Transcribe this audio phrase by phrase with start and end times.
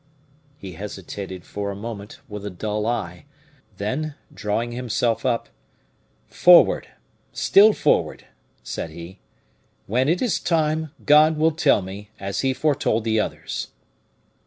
[0.57, 3.25] He hesitated for a moment, with a dull eye;
[3.77, 5.47] then, drawing himself up,
[6.27, 6.87] "Forward!
[7.33, 8.25] still forward!"
[8.63, 9.19] said he.
[9.85, 13.67] "When it is time, God will tell me, as he foretold the others."